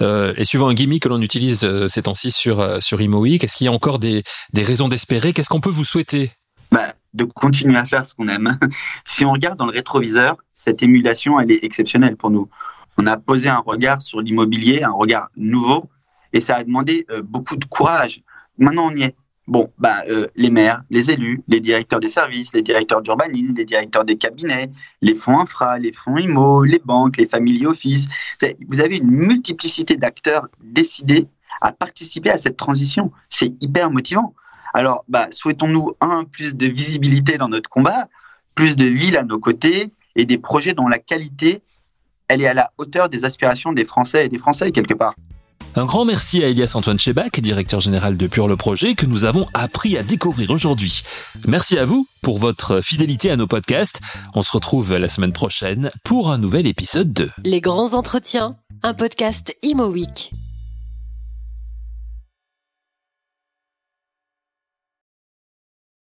euh, 0.01 0.33
et 0.37 0.45
suivant 0.45 0.67
un 0.67 0.73
gimmick 0.73 1.03
que 1.03 1.09
l'on 1.09 1.21
utilise 1.21 1.63
euh, 1.63 1.87
ces 1.87 2.03
temps-ci 2.03 2.31
sur, 2.31 2.59
euh, 2.59 2.79
sur 2.81 3.01
IMOIC, 3.01 3.43
est-ce 3.43 3.55
qu'il 3.55 3.65
y 3.65 3.67
a 3.67 3.71
encore 3.71 3.99
des, 3.99 4.23
des 4.53 4.63
raisons 4.63 4.87
d'espérer? 4.87 5.33
Qu'est-ce 5.33 5.49
qu'on 5.49 5.61
peut 5.61 5.69
vous 5.69 5.85
souhaiter? 5.85 6.31
Bah, 6.71 6.93
De 7.13 7.23
continuer 7.23 7.77
à 7.77 7.85
faire 7.85 8.05
ce 8.05 8.13
qu'on 8.13 8.27
aime. 8.27 8.59
si 9.05 9.25
on 9.25 9.31
regarde 9.31 9.57
dans 9.57 9.65
le 9.65 9.71
rétroviseur, 9.71 10.37
cette 10.53 10.83
émulation, 10.83 11.39
elle 11.39 11.51
est 11.51 11.63
exceptionnelle 11.63 12.17
pour 12.17 12.29
nous. 12.29 12.49
On 12.97 13.07
a 13.07 13.17
posé 13.17 13.49
un 13.49 13.63
regard 13.65 14.01
sur 14.01 14.21
l'immobilier, 14.21 14.83
un 14.83 14.91
regard 14.91 15.29
nouveau, 15.35 15.89
et 16.33 16.41
ça 16.41 16.55
a 16.55 16.63
demandé 16.63 17.05
euh, 17.11 17.21
beaucoup 17.21 17.55
de 17.55 17.65
courage. 17.65 18.21
Maintenant, 18.57 18.89
on 18.91 18.95
y 18.95 19.03
est. 19.03 19.15
Bon, 19.47 19.71
bah, 19.77 20.03
euh, 20.09 20.27
les 20.35 20.49
maires, 20.49 20.81
les 20.89 21.11
élus, 21.11 21.43
les 21.47 21.59
directeurs 21.59 21.99
des 21.99 22.09
services, 22.09 22.53
les 22.53 22.63
directeurs 22.63 23.03
d'urbanisme, 23.03 23.53
les 23.55 23.65
directeurs 23.65 24.03
des 24.03 24.17
cabinets, 24.17 24.71
les 25.01 25.13
fonds 25.13 25.39
infra, 25.39 25.77
les 25.77 25.91
fonds 25.91 26.17
IMO, 26.17 26.63
les 26.63 26.81
banques, 26.83 27.17
les 27.17 27.27
family 27.27 27.67
office. 27.67 28.07
Vous 28.67 28.81
avez 28.81 28.97
une 28.97 29.11
multiplicité 29.11 29.97
d'acteurs 29.97 30.47
décidés 30.63 31.27
à 31.61 31.71
participer 31.71 32.31
à 32.31 32.39
cette 32.39 32.57
transition. 32.57 33.11
C'est 33.29 33.53
hyper 33.61 33.91
motivant. 33.91 34.33
Alors, 34.73 35.05
bah, 35.07 35.27
souhaitons-nous, 35.31 35.93
un, 36.01 36.23
plus 36.23 36.55
de 36.55 36.65
visibilité 36.65 37.37
dans 37.37 37.47
notre 37.47 37.69
combat, 37.69 38.09
plus 38.55 38.75
de 38.75 38.85
villes 38.85 39.17
à 39.17 39.23
nos 39.23 39.39
côtés 39.39 39.91
et 40.15 40.25
des 40.25 40.39
projets 40.39 40.73
dont 40.73 40.87
la 40.87 40.97
qualité, 40.97 41.61
elle 42.27 42.41
est 42.41 42.47
à 42.47 42.55
la 42.55 42.71
hauteur 42.77 43.09
des 43.09 43.25
aspirations 43.25 43.73
des 43.73 43.85
Français 43.85 44.25
et 44.25 44.29
des 44.29 44.39
Français, 44.39 44.71
quelque 44.71 44.95
part. 44.95 45.15
Un 45.77 45.85
grand 45.85 46.05
merci 46.05 46.41
à 46.41 46.47
Elias 46.47 46.71
Antoine 46.75 46.97
Chebak, 46.97 47.41
directeur 47.41 47.81
général 47.81 48.15
de 48.15 48.27
Pure 48.27 48.47
le 48.47 48.55
Projet, 48.55 48.95
que 48.95 49.05
nous 49.05 49.25
avons 49.25 49.45
appris 49.53 49.97
à 49.97 50.03
découvrir 50.03 50.51
aujourd'hui. 50.51 51.03
Merci 51.47 51.77
à 51.77 51.83
vous 51.83 52.07
pour 52.21 52.39
votre 52.39 52.79
fidélité 52.79 53.29
à 53.29 53.35
nos 53.35 53.45
podcasts. 53.45 53.99
On 54.35 54.41
se 54.41 54.53
retrouve 54.53 54.95
la 54.95 55.09
semaine 55.09 55.33
prochaine 55.33 55.91
pour 56.05 56.31
un 56.31 56.37
nouvel 56.37 56.65
épisode 56.65 57.11
de 57.11 57.29
Les 57.43 57.59
grands 57.59 57.93
entretiens, 57.93 58.55
un 58.83 58.93
podcast 58.93 59.53
Imo 59.63 59.87
Week. 59.87 60.31